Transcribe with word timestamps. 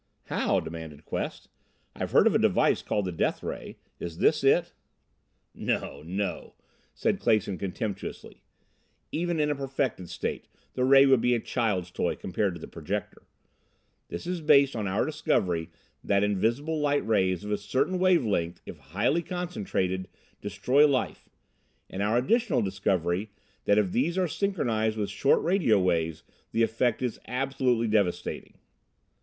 "How?" 0.29 0.59
demanded 0.59 1.05
Quest 1.05 1.47
"I've 1.95 2.09
heard 2.09 2.25
of 2.25 2.33
a 2.33 2.39
device 2.39 2.81
called 2.81 3.05
the 3.05 3.11
Death 3.11 3.43
Ray. 3.43 3.77
Is 3.99 4.17
this 4.17 4.43
it?" 4.43 4.73
"No, 5.53 6.01
no," 6.03 6.55
said 6.95 7.19
Clason 7.19 7.59
contemptuously. 7.59 8.41
"Even 9.11 9.39
in 9.39 9.51
a 9.51 9.55
perfected 9.55 10.09
state 10.09 10.47
the 10.73 10.83
Ray 10.85 11.05
would 11.05 11.21
be 11.21 11.35
a 11.35 11.39
child's 11.39 11.91
toy 11.91 12.15
compared 12.15 12.55
to 12.55 12.59
the 12.59 12.67
Projector. 12.67 13.27
This 14.07 14.25
is 14.25 14.41
based 14.41 14.75
on 14.75 14.87
our 14.87 15.05
discovery 15.05 15.69
that 16.03 16.23
invisible 16.23 16.79
light 16.79 17.05
rays 17.05 17.43
of 17.43 17.51
a 17.51 17.57
certain 17.59 17.99
wave 17.99 18.25
length, 18.25 18.59
if 18.65 18.79
highly 18.79 19.21
concentrated, 19.21 20.07
destroy 20.41 20.87
life 20.87 21.29
and 21.91 22.01
our 22.01 22.17
additional 22.17 22.63
discovery 22.63 23.29
that 23.65 23.77
if 23.77 23.91
these 23.91 24.17
are 24.17 24.27
synchronized 24.27 24.97
with 24.97 25.11
short 25.11 25.43
radio 25.43 25.79
waves 25.79 26.23
the 26.53 26.63
effect 26.63 27.03
is 27.03 27.19
absolutely 27.27 27.87
devastating. 27.87 28.55